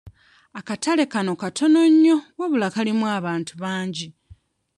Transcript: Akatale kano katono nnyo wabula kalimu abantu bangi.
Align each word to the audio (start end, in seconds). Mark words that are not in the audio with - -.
Akatale 0.59 1.03
kano 1.13 1.33
katono 1.41 1.81
nnyo 1.91 2.17
wabula 2.39 2.67
kalimu 2.75 3.05
abantu 3.17 3.53
bangi. 3.61 4.07